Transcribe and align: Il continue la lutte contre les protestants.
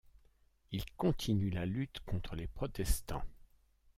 Il 0.71 0.83
continue 0.97 1.51
la 1.51 1.67
lutte 1.67 1.99
contre 2.07 2.35
les 2.35 2.47
protestants. 2.47 3.21